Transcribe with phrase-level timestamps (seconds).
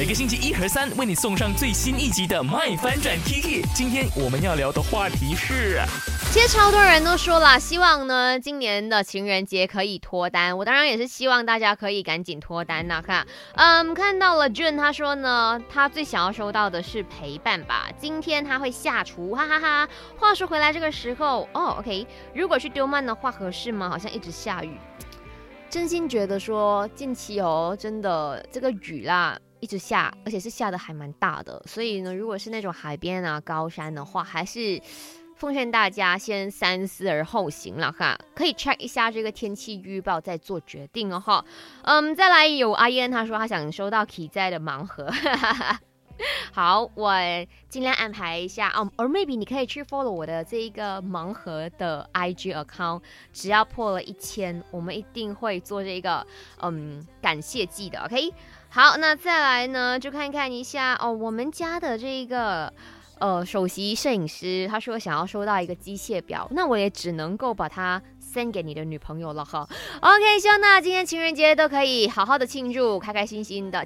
[0.00, 3.62] 每个星期一和三为你送上最新一集的《麦翻转 Kiki》。
[3.74, 5.78] 今天我们要聊的话题是，
[6.32, 10.56] 其实超多人都说了，希望呢今年的情人节可以脱单。
[10.56, 13.02] 我当然也是希望大家可以赶紧脱单呐。
[13.06, 13.26] 看，
[13.56, 17.90] 嗯，看到了 June，他说呢，他最想要收到的是陪伴吧。
[17.98, 19.88] 今天他会下厨，哈哈哈。
[20.16, 23.90] 话说回来，这个时候哦，OK，如果去丢曼的话合适吗？
[23.90, 24.78] 好像一直下雨。
[25.68, 29.38] 真心觉得说近期哦，真的这个雨啦。
[29.60, 34.80] 一直下，而且是下的还蛮大的，所以呢，如果是那种海边啊、高山的话，还是
[35.36, 38.18] 奉劝大家先三思而后行了哈。
[38.34, 41.44] 可以 check 一下这个天气预报再做决定哦哈。
[41.82, 45.10] 嗯，再来有阿燕，她说她想收到 K 在的盲盒，
[46.52, 47.12] 好，我
[47.68, 48.90] 尽量安排一下哦。
[48.96, 53.02] or maybe 你可以去 follow 我的这一个盲盒的 IG account，
[53.32, 56.26] 只要破了一千，我们一定会做这个
[56.60, 58.32] 嗯感谢祭的，OK。
[58.68, 62.72] 好，那再来呢，就看看一下哦，我们家的这一个
[63.18, 69.68] 呃首席摄影师，他说想要收到一个机械表，那我也只能够把它 send 给你的女朋友了哈。
[70.00, 73.84] OK，希望大家今天情人节都可以好好的庆祝，开开心心的。